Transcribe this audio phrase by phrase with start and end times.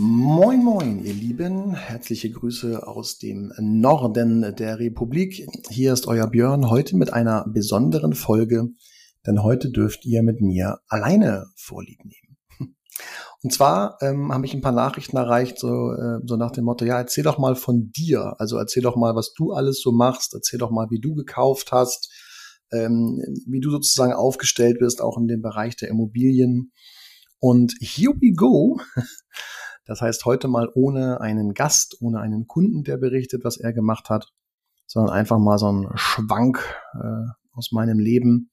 [0.00, 1.74] Moin, moin, ihr Lieben.
[1.74, 5.44] Herzliche Grüße aus dem Norden der Republik.
[5.70, 8.68] Hier ist euer Björn heute mit einer besonderen Folge,
[9.26, 12.36] denn heute dürft ihr mit mir alleine Vorlieb nehmen.
[13.42, 16.84] Und zwar ähm, habe ich ein paar Nachrichten erreicht, so, äh, so nach dem Motto,
[16.84, 18.36] ja, erzähl doch mal von dir.
[18.38, 20.32] Also erzähl doch mal, was du alles so machst.
[20.32, 22.12] Erzähl doch mal, wie du gekauft hast,
[22.70, 26.70] ähm, wie du sozusagen aufgestellt bist, auch in dem Bereich der Immobilien.
[27.40, 28.80] Und here we go.
[29.88, 34.10] Das heißt, heute mal ohne einen Gast, ohne einen Kunden, der berichtet, was er gemacht
[34.10, 34.28] hat,
[34.86, 38.50] sondern einfach mal so ein Schwank äh, aus meinem Leben.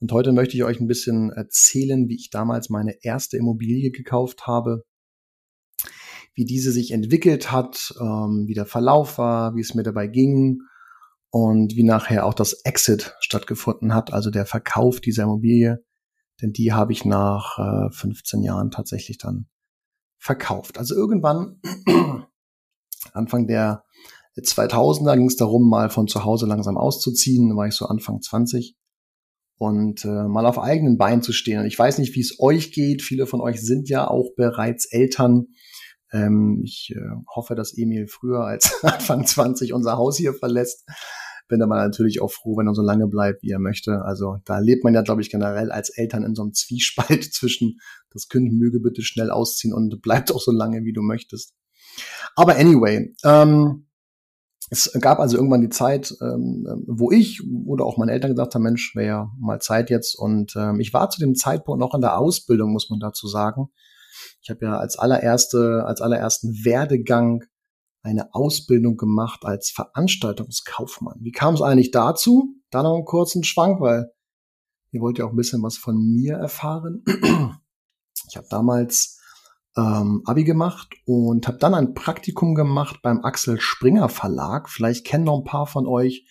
[0.00, 4.46] Und heute möchte ich euch ein bisschen erzählen, wie ich damals meine erste Immobilie gekauft
[4.46, 4.84] habe,
[6.34, 10.62] wie diese sich entwickelt hat, ähm, wie der Verlauf war, wie es mir dabei ging
[11.28, 15.84] und wie nachher auch das Exit stattgefunden hat, also der Verkauf dieser Immobilie.
[16.40, 19.48] Denn die habe ich nach äh, 15 Jahren tatsächlich dann
[20.22, 20.78] verkauft.
[20.78, 21.60] Also irgendwann,
[23.12, 23.84] Anfang der
[24.38, 27.50] 2000er, ging es darum, mal von zu Hause langsam auszuziehen.
[27.50, 28.76] Da war ich so Anfang 20
[29.58, 31.58] und äh, mal auf eigenen Beinen zu stehen.
[31.58, 33.02] Und ich weiß nicht, wie es euch geht.
[33.02, 35.48] Viele von euch sind ja auch bereits Eltern.
[36.12, 37.00] Ähm, ich äh,
[37.34, 40.88] hoffe, dass Emil früher als Anfang 20 unser Haus hier verlässt
[41.52, 44.02] bin aber natürlich auch froh, wenn er so lange bleibt, wie er möchte.
[44.06, 47.78] Also da lebt man ja, glaube ich, generell als Eltern in so einem Zwiespalt zwischen,
[48.10, 51.52] das Kind möge bitte schnell ausziehen und bleibt auch so lange, wie du möchtest.
[52.36, 53.86] Aber anyway, ähm,
[54.70, 58.62] es gab also irgendwann die Zeit, ähm, wo ich oder auch meine Eltern gesagt haben,
[58.62, 60.18] Mensch, wäre ja mal Zeit jetzt.
[60.18, 63.68] Und ähm, ich war zu dem Zeitpunkt noch in der Ausbildung, muss man dazu sagen.
[64.40, 67.44] Ich habe ja als allererste, als allerersten Werdegang
[68.02, 71.18] eine Ausbildung gemacht als Veranstaltungskaufmann.
[71.20, 72.56] Wie kam es eigentlich dazu?
[72.70, 74.12] Da noch einen kurzen Schwank, weil
[74.90, 77.04] ihr wollt ja auch ein bisschen was von mir erfahren.
[78.28, 79.18] Ich habe damals
[79.76, 84.70] ähm, Abi gemacht und habe dann ein Praktikum gemacht beim Axel Springer Verlag.
[84.70, 86.26] Vielleicht kennen noch ein paar von euch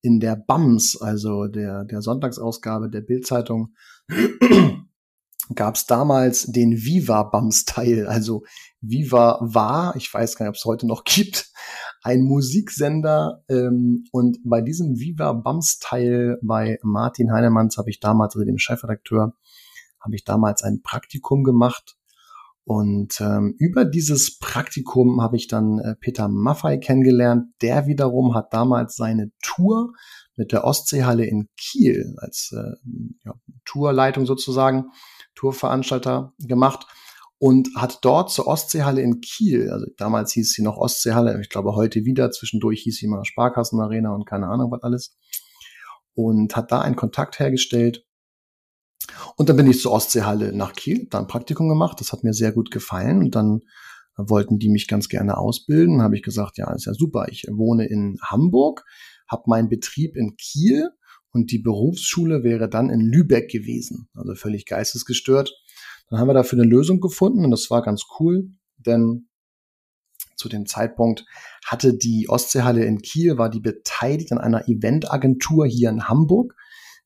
[0.00, 3.74] in der BAMS, also der, der Sonntagsausgabe der Bildzeitung,
[5.54, 8.06] gab es damals den Viva Bums Teil.
[8.06, 8.44] Also
[8.80, 11.50] Viva war, ich weiß gar nicht, ob es heute noch gibt,
[12.02, 13.42] ein Musiksender.
[13.48, 18.58] Ähm, und bei diesem Viva Bums Teil bei Martin Heinemanns habe ich damals, also dem
[18.58, 19.34] Chefredakteur,
[20.00, 21.96] habe ich damals ein Praktikum gemacht.
[22.64, 27.46] Und ähm, über dieses Praktikum habe ich dann äh, Peter Maffei kennengelernt.
[27.62, 29.94] Der wiederum hat damals seine Tour
[30.36, 32.76] mit der Ostseehalle in Kiel als äh,
[33.24, 33.34] ja,
[33.64, 34.90] Tourleitung sozusagen
[35.38, 36.86] Tourveranstalter gemacht
[37.38, 41.74] und hat dort zur Ostseehalle in Kiel, also damals hieß sie noch Ostseehalle, ich glaube
[41.74, 45.16] heute wieder, zwischendurch hieß sie immer Sparkassenarena und keine Ahnung was alles,
[46.14, 48.04] und hat da einen Kontakt hergestellt.
[49.36, 52.34] Und dann bin ich zur Ostseehalle nach Kiel, da ein Praktikum gemacht, das hat mir
[52.34, 53.60] sehr gut gefallen und dann
[54.16, 57.86] wollten die mich ganz gerne ausbilden, habe ich gesagt, ja, ist ja super, ich wohne
[57.86, 58.84] in Hamburg,
[59.30, 60.90] habe meinen Betrieb in Kiel
[61.38, 65.54] und die Berufsschule wäre dann in Lübeck gewesen, also völlig geistesgestört.
[66.10, 69.28] Dann haben wir dafür eine Lösung gefunden und das war ganz cool, denn
[70.34, 71.24] zu dem Zeitpunkt
[71.64, 76.56] hatte die Ostseehalle in Kiel, war die beteiligt an einer Eventagentur hier in Hamburg.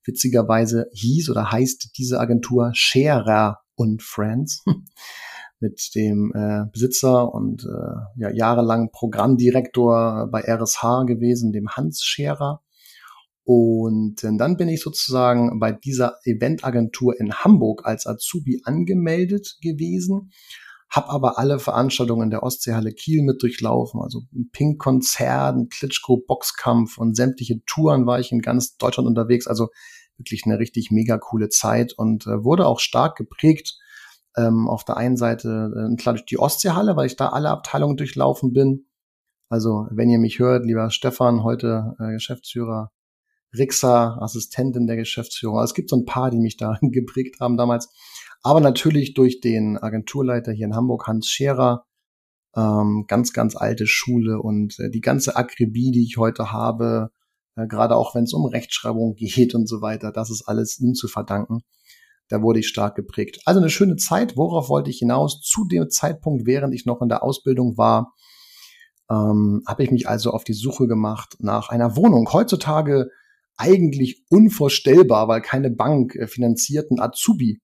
[0.04, 4.64] Witzigerweise hieß oder heißt diese Agentur Scherer und Friends
[5.60, 12.62] mit dem äh, Besitzer und äh, ja, jahrelang Programmdirektor bei RSH gewesen, dem Hans Scherer.
[13.44, 20.30] Und äh, dann bin ich sozusagen bei dieser Eventagentur in Hamburg als Azubi angemeldet gewesen,
[20.88, 27.16] habe aber alle Veranstaltungen der Ostseehalle Kiel mit durchlaufen, also ein Pink-Konzert, ein Klitschko-Boxkampf und
[27.16, 29.68] sämtliche Touren war ich in ganz Deutschland unterwegs, also
[30.18, 33.78] wirklich eine richtig mega coole Zeit und äh, wurde auch stark geprägt.
[34.36, 37.96] Ähm, auf der einen Seite äh, klar durch die Ostseehalle, weil ich da alle Abteilungen
[37.96, 38.86] durchlaufen bin.
[39.50, 42.92] Also wenn ihr mich hört, lieber Stefan, heute äh, Geschäftsführer
[43.56, 45.58] Rixa, Assistentin der Geschäftsführung.
[45.58, 47.88] Also es gibt so ein paar, die mich da geprägt haben damals.
[48.42, 51.84] Aber natürlich durch den Agenturleiter hier in Hamburg, Hans Scherer,
[52.56, 57.10] ähm, ganz, ganz alte Schule und äh, die ganze Akribie, die ich heute habe,
[57.56, 60.94] äh, gerade auch wenn es um Rechtschreibung geht und so weiter, das ist alles ihm
[60.94, 61.60] zu verdanken.
[62.28, 63.40] Da wurde ich stark geprägt.
[63.44, 64.36] Also eine schöne Zeit.
[64.36, 65.42] Worauf wollte ich hinaus?
[65.42, 68.14] Zu dem Zeitpunkt, während ich noch in der Ausbildung war,
[69.10, 72.32] ähm, habe ich mich also auf die Suche gemacht nach einer Wohnung.
[72.32, 73.10] Heutzutage
[73.56, 77.60] eigentlich unvorstellbar, weil keine Bank äh, finanzierten Azubi.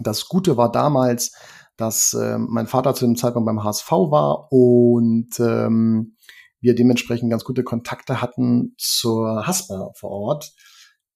[0.00, 1.32] Das Gute war damals,
[1.76, 6.16] dass äh, mein Vater zu dem Zeitpunkt beim HSV war und ähm,
[6.60, 10.52] wir dementsprechend ganz gute Kontakte hatten zur Haspa vor Ort.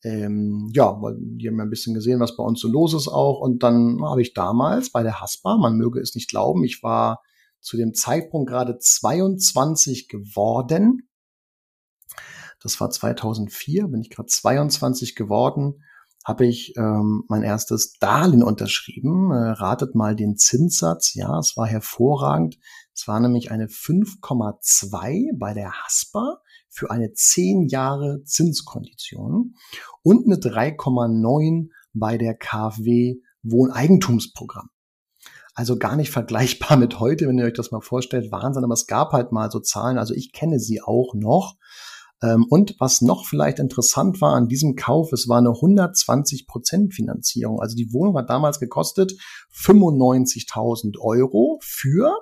[0.02, 3.08] Ähm, ja, weil die haben ja ein bisschen gesehen, was bei uns so los ist
[3.08, 3.40] auch.
[3.40, 7.22] Und dann habe ich damals bei der Haspa, man möge es nicht glauben, ich war
[7.60, 11.08] zu dem Zeitpunkt gerade 22 geworden.
[12.62, 15.82] Das war 2004, bin ich gerade 22 geworden,
[16.26, 19.30] habe ich ähm, mein erstes Darlehen unterschrieben.
[19.30, 21.14] Äh, ratet mal den Zinssatz.
[21.14, 22.58] Ja, es war hervorragend.
[22.92, 29.54] Es war nämlich eine 5,2 bei der Haspa für eine 10 Jahre Zinskondition
[30.02, 34.70] und eine 3,9 bei der KfW Wohneigentumsprogramm.
[35.54, 38.32] Also gar nicht vergleichbar mit heute, wenn ihr euch das mal vorstellt.
[38.32, 39.96] Wahnsinn, aber es gab halt mal so Zahlen.
[39.96, 41.56] Also ich kenne sie auch noch.
[42.22, 46.94] Ähm, und was noch vielleicht interessant war an diesem Kauf, es war eine 120 Prozent
[46.94, 47.60] Finanzierung.
[47.60, 49.12] Also die Wohnung hat damals gekostet
[49.52, 52.16] 95.000 Euro für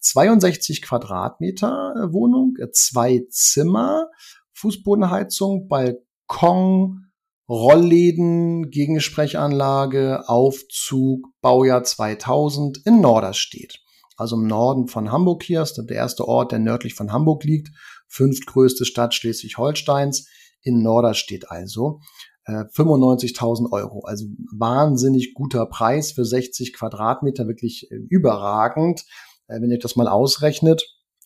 [0.00, 4.08] 62 Quadratmeter äh, Wohnung, äh, zwei Zimmer,
[4.54, 7.06] Fußbodenheizung, Balkon,
[7.48, 13.80] Rollläden, Gegensprechanlage, Aufzug, Baujahr 2000 in Norderstedt.
[14.16, 17.70] Also im Norden von Hamburg hier ist der erste Ort, der nördlich von Hamburg liegt.
[18.08, 20.28] Fünftgrößte Stadt Schleswig-Holsteins
[20.62, 22.00] in Norderstedt also.
[22.48, 24.04] 95.000 äh, Euro.
[24.04, 24.26] Also
[24.56, 29.04] wahnsinnig guter Preis für 60 Quadratmeter, wirklich äh, überragend.
[29.48, 30.84] Äh, wenn ihr das mal ausrechnet,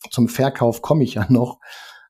[0.09, 1.59] zum Verkauf komme ich ja noch.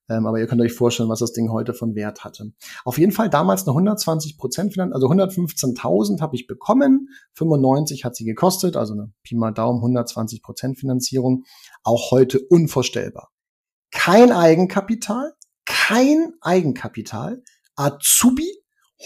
[0.09, 2.51] Ähm, aber ihr könnt euch vorstellen, was das Ding heute von Wert hatte.
[2.83, 8.15] Auf jeden Fall damals eine 120 Prozent Finanz, also 115.000 habe ich bekommen, 95 hat
[8.15, 11.43] sie gekostet, also eine Pi mal Daumen 120 Prozent Finanzierung.
[11.83, 13.30] Auch heute unvorstellbar.
[13.91, 15.33] Kein Eigenkapital,
[15.65, 17.43] kein Eigenkapital,
[17.75, 18.49] Azubi,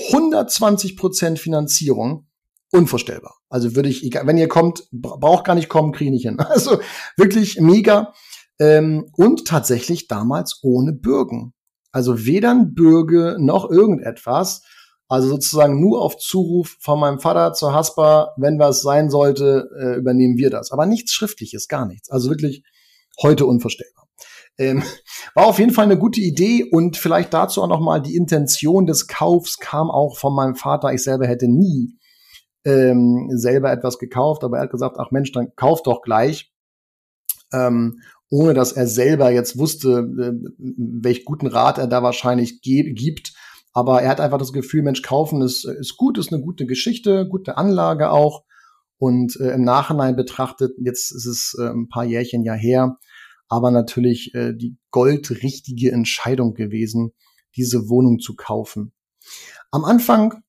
[0.09, 2.27] 120 Prozent Finanzierung,
[2.71, 3.35] unvorstellbar.
[3.49, 6.37] Also würde ich, wenn ihr kommt, braucht gar nicht kommen, kriege ich nicht hin.
[6.49, 6.79] Also
[7.17, 8.13] wirklich mega.
[8.59, 11.53] Ähm, und tatsächlich damals ohne Bürgen.
[11.91, 14.63] Also weder ein Bürge noch irgendetwas.
[15.07, 19.97] Also sozusagen nur auf Zuruf von meinem Vater zur Haspa, wenn was sein sollte, äh,
[19.97, 20.71] übernehmen wir das.
[20.71, 22.09] Aber nichts Schriftliches, gar nichts.
[22.09, 22.63] Also wirklich
[23.21, 24.04] heute unvorstellbar.
[24.57, 24.83] Ähm,
[25.33, 29.07] war auf jeden Fall eine gute Idee und vielleicht dazu auch nochmal die Intention des
[29.07, 30.93] Kaufs kam auch von meinem Vater.
[30.93, 31.97] Ich selber hätte nie
[32.65, 36.51] ähm, selber etwas gekauft, aber er hat gesagt, ach Mensch, dann kauf doch gleich.
[37.53, 43.33] Ähm, ohne dass er selber jetzt wusste, äh, welch guten Rat er da wahrscheinlich gibt.
[43.71, 47.27] Aber er hat einfach das Gefühl, Mensch, kaufen ist, ist gut, ist eine gute Geschichte,
[47.27, 48.43] gute Anlage auch.
[48.97, 52.97] Und äh, im Nachhinein betrachtet, jetzt ist es äh, ein paar Jährchen ja her,
[53.47, 57.12] aber natürlich äh, die goldrichtige Entscheidung gewesen,
[57.56, 58.92] diese Wohnung zu kaufen.
[59.71, 60.44] Am Anfang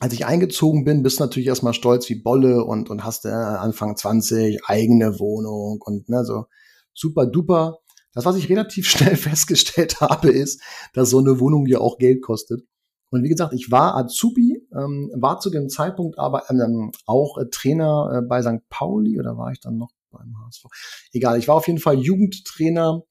[0.00, 3.96] als ich eingezogen bin, bist natürlich erstmal stolz wie Bolle und, und hast äh, Anfang
[3.96, 6.44] 20 eigene Wohnung und ne, so
[6.92, 7.78] super duper.
[8.12, 10.60] Das, was ich relativ schnell festgestellt habe, ist,
[10.92, 12.66] dass so eine Wohnung ja auch Geld kostet.
[13.10, 17.46] Und wie gesagt, ich war Azubi, ähm, war zu dem Zeitpunkt aber ähm, auch äh,
[17.48, 18.68] Trainer äh, bei St.
[18.68, 20.64] Pauli oder war ich dann noch beim HSV?
[21.12, 23.02] Egal, ich war auf jeden Fall Jugendtrainer.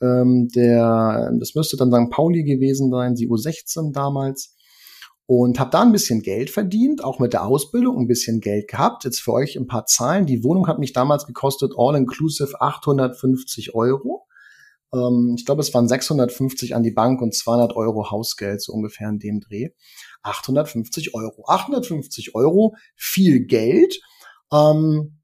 [0.00, 2.10] Ähm, der, das müsste dann St.
[2.10, 4.56] Pauli gewesen sein, die U16 damals
[5.26, 9.04] und habe da ein bisschen Geld verdient, auch mit der Ausbildung ein bisschen Geld gehabt.
[9.04, 10.26] Jetzt für euch ein paar Zahlen.
[10.26, 14.26] Die Wohnung hat mich damals gekostet, all inclusive 850 Euro.
[14.92, 19.08] Ähm, ich glaube, es waren 650 an die Bank und 200 Euro Hausgeld, so ungefähr
[19.08, 19.70] in dem Dreh.
[20.22, 21.44] 850 Euro.
[21.46, 24.00] 850 Euro, viel Geld.
[24.52, 25.21] Ähm,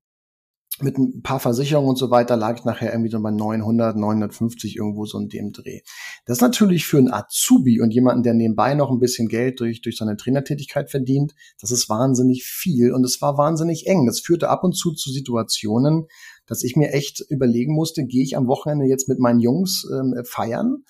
[0.83, 4.77] mit ein paar Versicherungen und so weiter lag ich nachher irgendwie so bei 900, 950
[4.77, 5.81] irgendwo so in dem Dreh.
[6.27, 9.81] Das ist natürlich für einen Azubi und jemanden, der nebenbei noch ein bisschen Geld durch,
[9.81, 14.07] durch seine Trainertätigkeit verdient, das ist wahnsinnig viel und es war wahnsinnig eng.
[14.07, 16.07] Das führte ab und zu zu Situationen,
[16.47, 20.15] dass ich mir echt überlegen musste, gehe ich am Wochenende jetzt mit meinen Jungs ähm,
[20.25, 20.85] feiern?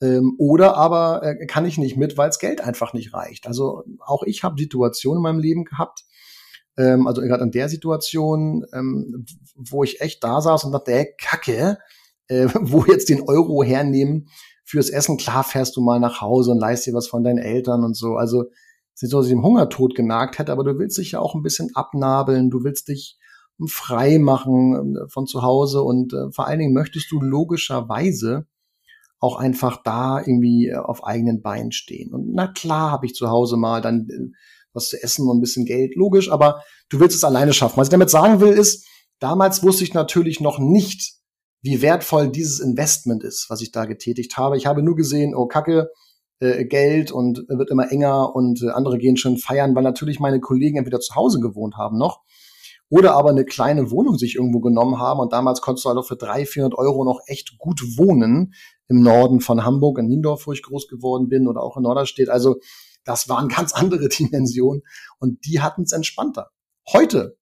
[0.00, 3.46] Ähm, oder aber äh, kann ich nicht mit, weil das Geld einfach nicht reicht.
[3.46, 6.04] Also auch ich habe Situationen in meinem Leben gehabt,
[6.76, 11.14] ähm, also gerade in der Situation, ähm, wo ich echt da saß und dachte, ey,
[11.18, 11.78] Kacke,
[12.28, 14.28] äh, wo jetzt den Euro hernehmen
[14.64, 15.16] fürs Essen.
[15.16, 18.14] Klar fährst du mal nach Hause und leist dir was von deinen Eltern und so.
[18.16, 18.44] Also
[18.94, 21.34] es ist so, dass ich dem Hungertod genagt hätte, aber du willst dich ja auch
[21.34, 23.18] ein bisschen abnabeln, du willst dich
[23.68, 28.46] frei machen äh, von zu Hause und äh, vor allen Dingen möchtest du logischerweise
[29.18, 32.12] auch einfach da irgendwie äh, auf eigenen Beinen stehen.
[32.12, 34.36] Und na klar habe ich zu Hause mal dann äh,
[34.74, 37.76] was zu essen und ein bisschen Geld, logisch, aber du willst es alleine schaffen.
[37.76, 38.86] Was ich damit sagen will, ist,
[39.18, 41.14] damals wusste ich natürlich noch nicht,
[41.62, 44.56] wie wertvoll dieses Investment ist, was ich da getätigt habe.
[44.56, 45.90] Ich habe nur gesehen, oh Kacke,
[46.40, 50.40] äh, Geld und wird immer enger und äh, andere gehen schon feiern, weil natürlich meine
[50.40, 52.20] Kollegen entweder zu Hause gewohnt haben noch
[52.92, 56.16] oder aber eine kleine Wohnung sich irgendwo genommen haben und damals konntest du also für
[56.16, 58.52] 300, 400 Euro noch echt gut wohnen
[58.88, 62.28] im Norden von Hamburg, in Niendorf, wo ich groß geworden bin oder auch in Norderstedt.
[62.28, 62.56] Also
[63.04, 64.82] das waren ganz andere Dimensionen
[65.18, 66.50] und die hatten es entspannter.
[66.92, 67.38] Heute,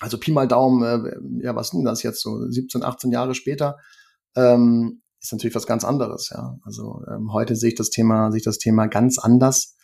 [0.00, 3.76] also Pi mal Daumen, äh, ja, was sind das jetzt so 17, 18 Jahre später,
[4.36, 6.58] ähm, ist natürlich was ganz anderes, ja.
[6.64, 9.74] Also ähm, heute sehe ich das Thema, sehe ich das Thema ganz anders.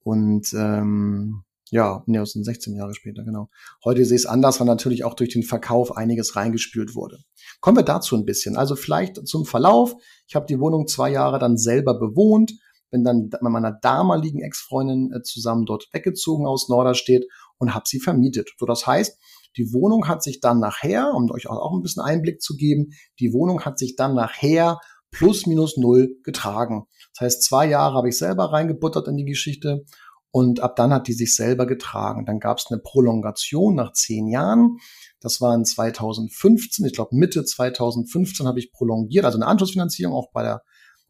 [0.00, 3.48] Und ähm, ja, nee, aus den 16 Jahre später, genau.
[3.84, 7.18] Heute sehe ich es anders, weil natürlich auch durch den Verkauf einiges reingespült wurde.
[7.60, 8.56] Kommen wir dazu ein bisschen.
[8.56, 9.94] Also vielleicht zum Verlauf.
[10.28, 12.52] Ich habe die Wohnung zwei Jahre dann selber bewohnt,
[12.90, 17.24] bin dann mit meiner damaligen Ex-Freundin äh, zusammen dort weggezogen aus Norderstedt
[17.58, 18.50] und habe sie vermietet.
[18.58, 19.18] So, das heißt,
[19.56, 22.90] die Wohnung hat sich dann nachher, um euch auch ein bisschen Einblick zu geben,
[23.20, 24.78] die Wohnung hat sich dann nachher
[25.10, 26.86] plus minus null getragen.
[27.14, 29.84] Das heißt, zwei Jahre habe ich selber reingebuttert in die Geschichte
[30.30, 32.26] und ab dann hat die sich selber getragen.
[32.26, 34.76] Dann gab es eine Prolongation nach zehn Jahren.
[35.20, 40.30] Das war in 2015, ich glaube Mitte 2015 habe ich prolongiert, also eine Anschlussfinanzierung auch
[40.32, 40.62] bei der,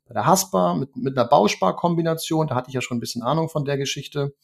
[0.07, 2.47] bei der Haspa mit, mit einer Bausparkombination.
[2.47, 4.35] Da hatte ich ja schon ein bisschen Ahnung von der Geschichte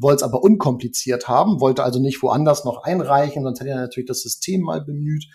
[0.00, 4.08] wollte es aber unkompliziert haben, wollte also nicht woanders noch einreichen, sonst hätte er natürlich
[4.08, 5.26] das System mal bemüht.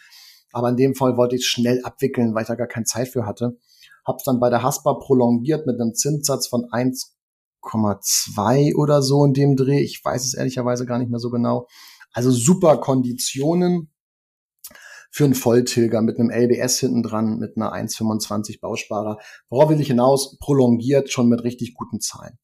[0.52, 3.10] Aber in dem Fall wollte ich es schnell abwickeln, weil ich da gar keine Zeit
[3.10, 3.58] für hatte.
[4.06, 9.56] Hab's dann bei der Haspa prolongiert mit einem Zinssatz von 1,2 oder so in dem
[9.56, 9.82] Dreh.
[9.82, 11.68] Ich weiß es ehrlicherweise gar nicht mehr so genau.
[12.14, 13.92] Also super Konditionen
[15.16, 19.18] für einen Volltilger mit einem LBS hinten dran, mit einer 1,25 Bausparer.
[19.48, 20.38] Worauf will ich hinaus?
[20.40, 22.38] Prolongiert schon mit richtig guten Zahlen.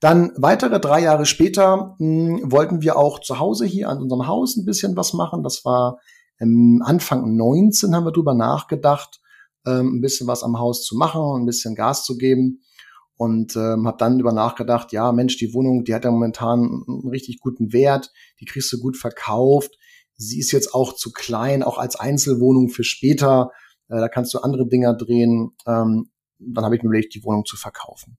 [0.00, 4.26] Dann weitere drei Jahre später mh, hm, wollten wir auch zu Hause hier an unserem
[4.26, 5.44] Haus ein bisschen was machen.
[5.44, 6.00] Das war
[6.40, 9.20] ähm, Anfang 19 haben wir drüber nachgedacht,
[9.64, 12.64] ähm, ein bisschen was am Haus zu machen, ein bisschen Gas zu geben
[13.14, 17.08] und ähm, habe dann über nachgedacht, ja Mensch, die Wohnung, die hat ja momentan einen
[17.08, 19.76] richtig guten Wert, die kriegst du gut verkauft.
[20.20, 23.50] Sie ist jetzt auch zu klein, auch als Einzelwohnung für später.
[23.88, 25.56] Äh, da kannst du andere Dinger drehen.
[25.66, 28.16] Ähm, dann habe ich mir überlegt, die Wohnung zu verkaufen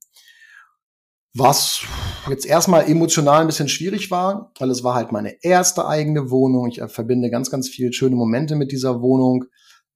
[1.34, 1.84] was
[2.29, 6.67] jetzt erstmal emotional ein bisschen schwierig war, weil es war halt meine erste eigene Wohnung.
[6.67, 9.46] Ich verbinde ganz, ganz viele schöne Momente mit dieser Wohnung.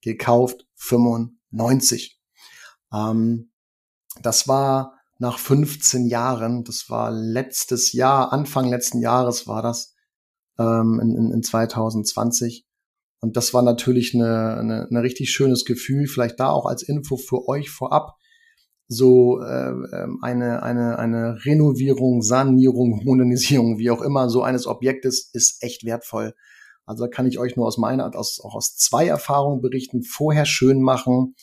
[0.00, 2.20] Gekauft 95.
[2.92, 3.52] Ähm,
[4.20, 9.94] das war nach 15 Jahren, das war letztes Jahr, Anfang letzten Jahres war das,
[10.58, 12.66] ähm, in, in 2020.
[13.20, 17.16] Und das war natürlich eine, eine, eine richtig schönes Gefühl, vielleicht da auch als Info
[17.16, 18.16] für euch vorab.
[18.86, 25.30] So äh, ähm, eine, eine, eine Renovierung, Sanierung, Modernisierung, wie auch immer, so eines Objektes
[25.32, 26.34] ist echt wertvoll.
[26.84, 30.02] Also da kann ich euch nur aus meiner, aus, auch aus zwei Erfahrungen berichten.
[30.02, 31.34] Vorher schön machen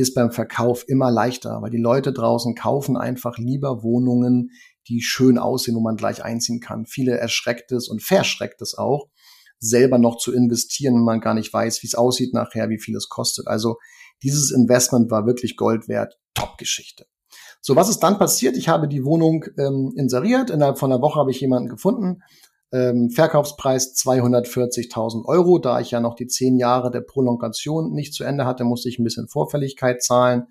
[0.00, 4.50] ist beim Verkauf immer leichter, weil die Leute draußen kaufen einfach lieber Wohnungen,
[4.88, 6.86] die schön aussehen, wo man gleich einziehen kann.
[6.86, 9.08] Viele erschreckt es und verschreckt es auch
[9.60, 12.96] selber noch zu investieren, wenn man gar nicht weiß, wie es aussieht nachher, wie viel
[12.96, 13.46] es kostet.
[13.46, 13.76] Also
[14.22, 16.18] dieses Investment war wirklich Gold wert.
[16.34, 17.06] Top-Geschichte.
[17.60, 18.56] So, was ist dann passiert?
[18.56, 20.50] Ich habe die Wohnung ähm, inseriert.
[20.50, 22.22] Innerhalb von einer Woche habe ich jemanden gefunden.
[22.72, 25.58] Ähm, Verkaufspreis 240.000 Euro.
[25.58, 28.98] Da ich ja noch die zehn Jahre der Prolongation nicht zu Ende hatte, musste ich
[28.98, 30.46] ein bisschen Vorfälligkeit zahlen.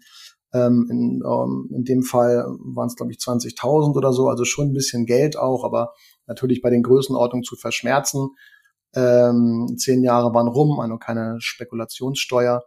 [0.52, 4.28] Ähm, in, ähm, in dem Fall waren es, glaube ich, 20.000 oder so.
[4.28, 5.94] Also schon ein bisschen Geld auch, aber
[6.28, 8.30] natürlich bei den Größenordnungen zu verschmerzen.
[8.96, 12.64] Ähm, zehn Jahre waren rum, also keine Spekulationssteuer.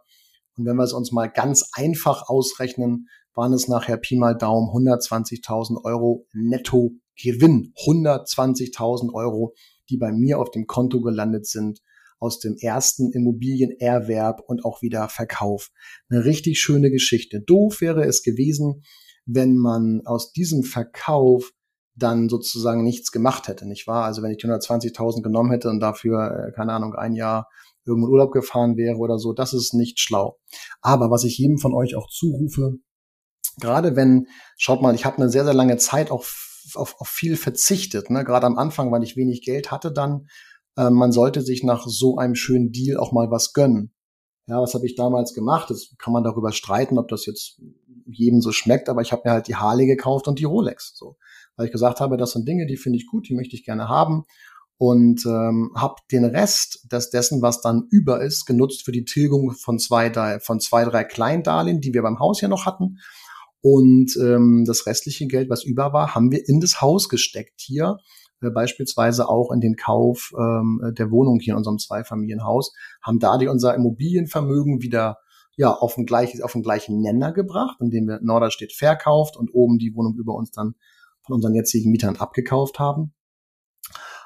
[0.57, 4.69] Und wenn wir es uns mal ganz einfach ausrechnen, waren es nachher Pi mal Daumen
[4.69, 7.73] 120.000 Euro netto Gewinn.
[7.85, 9.53] 120.000 Euro,
[9.89, 11.81] die bei mir auf dem Konto gelandet sind
[12.19, 15.71] aus dem ersten Immobilienerwerb und auch wieder Verkauf.
[16.09, 17.41] Eine richtig schöne Geschichte.
[17.41, 18.83] Doof wäre es gewesen,
[19.25, 21.51] wenn man aus diesem Verkauf
[21.95, 24.05] dann sozusagen nichts gemacht hätte, nicht wahr?
[24.05, 27.49] Also wenn ich 120.000 genommen hätte und dafür, äh, keine Ahnung, ein Jahr
[27.85, 30.39] irgendwo in Urlaub gefahren wäre oder so, das ist nicht schlau.
[30.81, 32.77] Aber was ich jedem von euch auch zurufe,
[33.59, 34.27] gerade wenn,
[34.57, 36.23] schaut mal, ich habe eine sehr, sehr lange Zeit auch
[36.75, 38.23] auf, auf viel verzichtet, ne?
[38.23, 40.27] gerade am Anfang, weil ich wenig Geld hatte dann,
[40.77, 43.93] äh, man sollte sich nach so einem schönen Deal auch mal was gönnen.
[44.47, 45.69] Ja, was habe ich damals gemacht?
[45.69, 47.61] Das kann man darüber streiten, ob das jetzt
[48.05, 50.93] jedem so schmeckt, aber ich habe mir halt die Harley gekauft und die Rolex.
[50.95, 51.15] So,
[51.55, 53.87] weil ich gesagt habe, das sind Dinge, die finde ich gut, die möchte ich gerne
[53.87, 54.25] haben
[54.77, 59.51] und ähm, habe den Rest des dessen, was dann über ist, genutzt für die Tilgung
[59.51, 62.97] von zwei, drei, von zwei, drei Kleindarlehen, die wir beim Haus ja noch hatten.
[63.65, 67.97] Und ähm, das restliche Geld, was über war, haben wir in das Haus gesteckt hier,
[68.41, 73.49] äh, beispielsweise auch in den Kauf ähm, der Wohnung hier in unserem Zweifamilienhaus, haben dadurch
[73.49, 75.17] unser Immobilienvermögen wieder
[75.55, 79.77] ja auf den gleichen auf den gleichen Nenner gebracht, indem wir Norderstedt verkauft und oben
[79.77, 80.75] die Wohnung über uns dann
[81.21, 83.13] von unseren jetzigen Mietern abgekauft haben.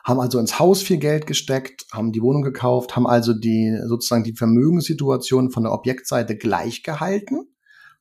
[0.04, 4.24] Haben also ins Haus viel Geld gesteckt, haben die Wohnung gekauft, haben also die sozusagen
[4.24, 7.54] die Vermögenssituation von der Objektseite gleich gehalten,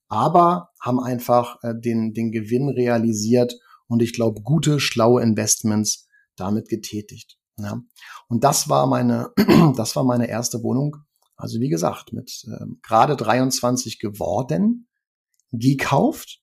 [0.09, 3.55] aber haben einfach äh, den, den Gewinn realisiert
[3.89, 7.39] und ich glaube, gute, schlaue Investments damit getätigt.
[7.59, 7.81] Ja.
[8.29, 9.31] Und das war meine,
[9.77, 10.97] das war meine erste Wohnung.
[11.37, 14.89] Also wie gesagt, mit äh, gerade 23 geworden,
[15.53, 16.41] gekauft,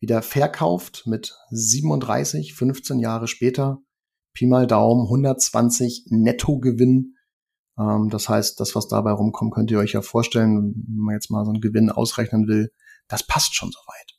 [0.00, 3.78] wieder verkauft mit 37, 15 Jahre später
[4.32, 7.16] Pi mal Daumen 120 Nettogewinn.
[7.80, 11.30] Ähm, das heißt, das, was dabei rumkommt, könnt ihr euch ja vorstellen, wenn man jetzt
[11.30, 12.72] mal so einen Gewinn ausrechnen will,
[13.08, 14.18] das passt schon soweit.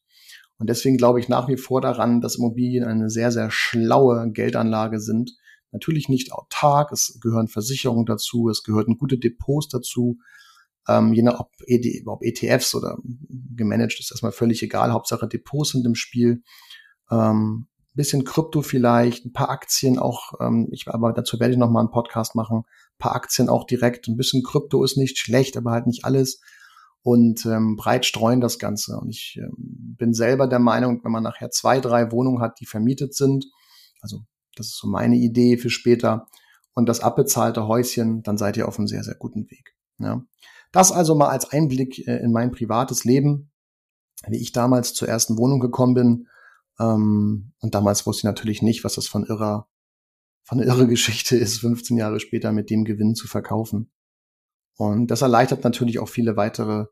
[0.58, 5.00] Und deswegen glaube ich nach wie vor daran, dass Immobilien eine sehr, sehr schlaue Geldanlage
[5.00, 5.32] sind.
[5.72, 10.18] Natürlich nicht autark, es gehören Versicherungen dazu, es gehören gute Depots dazu.
[10.88, 12.98] Ähm, je nach ob, ED, ob ETFs oder
[13.56, 14.92] gemanagt ist erstmal völlig egal.
[14.92, 16.44] Hauptsache Depots sind im Spiel.
[17.10, 21.70] Ähm, bisschen Krypto vielleicht, ein paar Aktien auch, ähm, ich, aber dazu werde ich noch
[21.70, 25.58] mal einen Podcast machen, ein paar Aktien auch direkt, ein bisschen Krypto ist nicht schlecht,
[25.58, 26.42] aber halt nicht alles
[27.04, 28.98] und ähm, breit streuen das Ganze.
[28.98, 32.66] Und ich ähm, bin selber der Meinung, wenn man nachher zwei, drei Wohnungen hat, die
[32.66, 33.46] vermietet sind,
[34.02, 34.22] also
[34.56, 36.28] das ist so meine Idee für später,
[36.74, 39.76] und das abbezahlte Häuschen, dann seid ihr auf einem sehr, sehr guten Weg.
[40.00, 40.24] Ja.
[40.72, 43.52] Das also mal als Einblick äh, in mein privates Leben,
[44.28, 46.28] wie ich damals zur ersten Wohnung gekommen bin
[46.82, 49.70] ähm, und damals wusste ich natürlich nicht, was das von irrer,
[50.44, 53.92] von irre Geschichte ist, 15 Jahre später mit dem Gewinn zu verkaufen.
[54.78, 56.86] Und das erleichtert natürlich auch viele weitere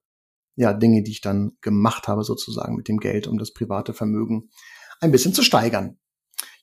[0.56, 4.50] ja, Dinge, die ich dann gemacht habe, sozusagen mit dem Geld, um das private Vermögen
[5.00, 5.98] ein bisschen zu steigern.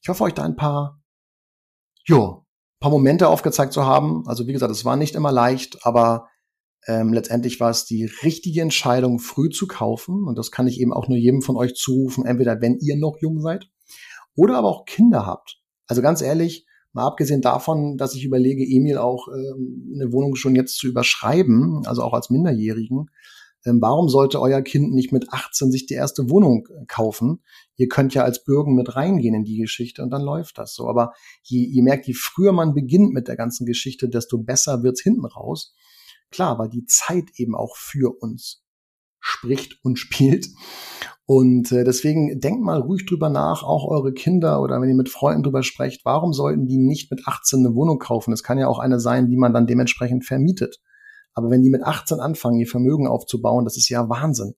[0.02, 1.02] Ich hoffe, euch da ein paar,
[2.04, 2.46] jo,
[2.78, 4.28] paar Momente aufgezeigt zu haben.
[4.28, 6.28] Also wie gesagt, es war nicht immer leicht, aber
[6.86, 10.24] ähm, letztendlich war es die richtige Entscheidung, früh zu kaufen.
[10.26, 13.18] Und das kann ich eben auch nur jedem von euch zurufen, entweder wenn ihr noch
[13.20, 13.68] jung seid
[14.34, 15.60] oder aber auch Kinder habt.
[15.86, 20.54] Also ganz ehrlich, mal abgesehen davon, dass ich überlege, Emil auch ähm, eine Wohnung schon
[20.54, 23.10] jetzt zu überschreiben, also auch als Minderjährigen,
[23.66, 27.42] ähm, warum sollte euer Kind nicht mit 18 sich die erste Wohnung äh, kaufen?
[27.76, 30.88] Ihr könnt ja als Bürgen mit reingehen in die Geschichte und dann läuft das so.
[30.88, 35.02] Aber je, je merkt, je früher man beginnt mit der ganzen Geschichte, desto besser wird's
[35.02, 35.74] hinten raus.
[36.30, 38.62] Klar, weil die Zeit eben auch für uns
[39.20, 40.48] spricht und spielt.
[41.24, 45.08] Und äh, deswegen denkt mal ruhig drüber nach, auch eure Kinder oder wenn ihr mit
[45.08, 48.32] Freunden drüber sprecht, warum sollten die nicht mit 18 eine Wohnung kaufen?
[48.32, 50.80] Es kann ja auch eine sein, die man dann dementsprechend vermietet.
[51.34, 54.54] Aber wenn die mit 18 anfangen, ihr Vermögen aufzubauen, das ist ja Wahnsinn.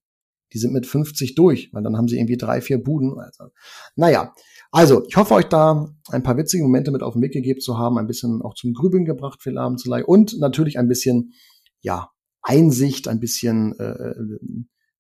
[0.53, 3.19] Die sind mit 50 durch, weil dann haben sie irgendwie drei, vier Buden.
[3.19, 3.51] Also,
[3.97, 4.33] naja,
[4.71, 7.79] also ich hoffe euch da ein paar witzige Momente mit auf den Weg gegeben zu
[7.79, 11.33] haben, ein bisschen auch zum Grübeln gebracht für Abend zu und natürlich ein bisschen
[11.81, 12.11] ja,
[12.43, 14.15] Einsicht, ein bisschen äh,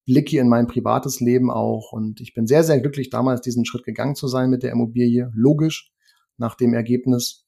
[0.04, 1.92] Blick hier in mein privates Leben auch.
[1.92, 5.30] Und ich bin sehr, sehr glücklich, damals diesen Schritt gegangen zu sein mit der Immobilie.
[5.34, 5.92] Logisch,
[6.36, 7.46] nach dem Ergebnis.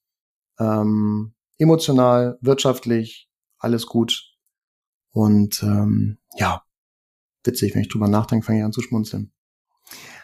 [0.59, 4.37] Ähm, emotional, wirtschaftlich, alles gut.
[5.11, 6.63] Und ähm, ja,
[7.45, 9.33] witzig, wenn ich drüber nachdenke, fange ich an zu schmunzeln.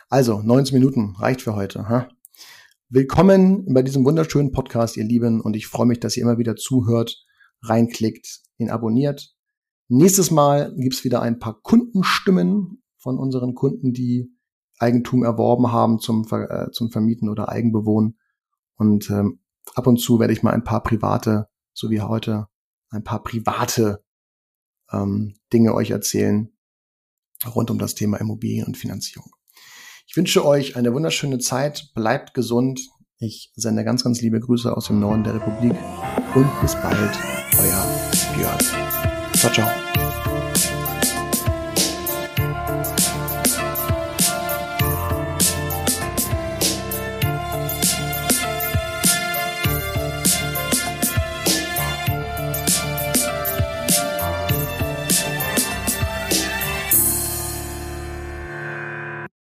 [0.08, 1.88] Also, 19 Minuten reicht für heute.
[1.88, 2.08] Ha?
[2.88, 5.40] Willkommen bei diesem wunderschönen Podcast, ihr Lieben.
[5.40, 7.24] Und ich freue mich, dass ihr immer wieder zuhört,
[7.62, 9.34] reinklickt, ihn abonniert.
[9.88, 14.32] Nächstes Mal gibt's wieder ein paar Kundenstimmen von unseren Kunden, die
[14.78, 18.18] Eigentum erworben haben zum, Ver äh, zum Vermieten oder Eigenbewohnen.
[18.76, 19.40] Und ähm,
[19.74, 22.48] ab und zu werde ich mal ein paar private, so wie heute,
[22.90, 24.04] ein paar private
[24.92, 26.52] ähm, Dinge euch erzählen
[27.44, 29.30] rund um das Thema Immobilien und Finanzierung.
[30.06, 32.80] Ich wünsche euch eine wunderschöne Zeit, bleibt gesund,
[33.18, 35.74] Ich sende ganz, ganz liebe Grüße aus dem Norden der Republik
[36.34, 37.18] und bis bald,
[37.58, 37.86] euer
[38.34, 38.58] Björn.
[39.32, 39.95] Ciao, ciao.